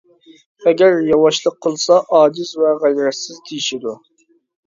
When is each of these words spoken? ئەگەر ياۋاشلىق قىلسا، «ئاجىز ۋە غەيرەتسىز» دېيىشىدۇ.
ئەگەر 0.69 0.95
ياۋاشلىق 1.09 1.59
قىلسا، 1.65 1.99
«ئاجىز 2.19 2.53
ۋە 2.63 2.71
غەيرەتسىز» 2.85 3.39
دېيىشىدۇ. 3.51 3.93